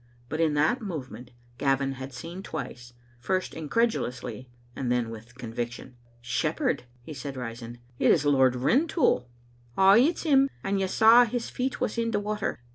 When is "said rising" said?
7.13-7.77